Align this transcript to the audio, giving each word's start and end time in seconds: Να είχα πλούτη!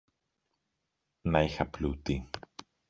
Να 1.21 1.41
είχα 1.43 1.65
πλούτη! 1.65 2.29